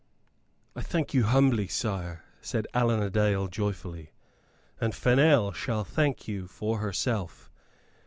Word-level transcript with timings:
"I 0.75 0.81
thank 0.81 1.13
you 1.13 1.25
humbly, 1.25 1.67
sire," 1.67 2.23
said 2.41 2.65
Allan 2.73 3.03
a 3.03 3.11
Dale, 3.11 3.47
joyfully. 3.47 4.11
"And 4.79 4.95
Fennel 4.95 5.51
shall 5.51 5.83
thank 5.83 6.27
you 6.27 6.47
for 6.47 6.79
herself. 6.79 7.51